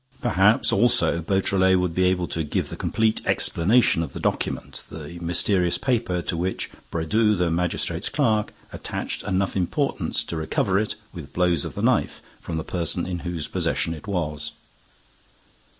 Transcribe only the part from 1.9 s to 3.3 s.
be able to give the complete